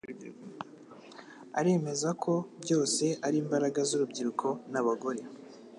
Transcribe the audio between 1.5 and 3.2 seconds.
aremeza ko byose